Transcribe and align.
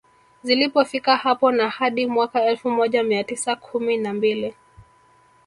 Zilizofika 0.43 1.15
hapo 1.15 1.51
na 1.51 1.69
hadi 1.69 2.05
mwaka 2.07 2.45
elfu 2.45 2.69
moja 2.69 3.03
mia 3.03 3.23
tisa 3.23 3.55
kumi 3.55 3.97
na 3.97 4.13
mbili 4.13 4.55